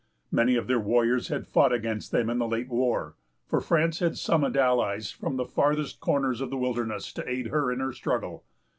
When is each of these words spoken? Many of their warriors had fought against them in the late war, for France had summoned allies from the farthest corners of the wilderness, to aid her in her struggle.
Many 0.31 0.55
of 0.55 0.65
their 0.65 0.79
warriors 0.79 1.27
had 1.27 1.45
fought 1.45 1.71
against 1.71 2.11
them 2.11 2.27
in 2.27 2.39
the 2.39 2.47
late 2.47 2.69
war, 2.69 3.13
for 3.45 3.61
France 3.61 3.99
had 3.99 4.17
summoned 4.17 4.57
allies 4.57 5.11
from 5.11 5.35
the 5.37 5.45
farthest 5.45 5.99
corners 5.99 6.41
of 6.41 6.49
the 6.49 6.57
wilderness, 6.57 7.13
to 7.13 7.29
aid 7.29 7.49
her 7.49 7.71
in 7.71 7.81
her 7.81 7.93
struggle. 7.93 8.43